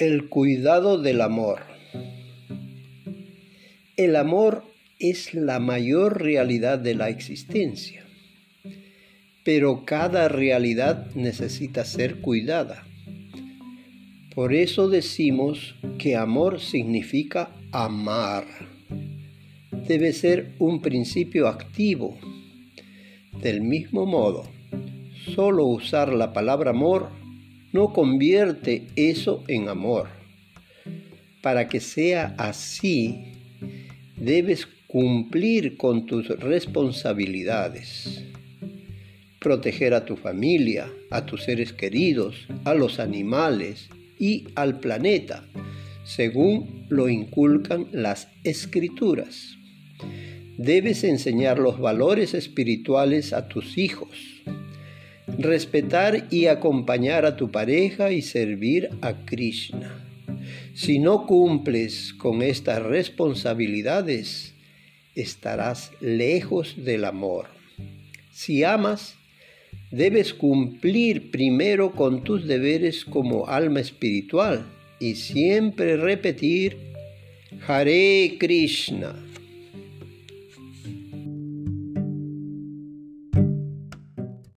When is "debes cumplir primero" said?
69.90-71.92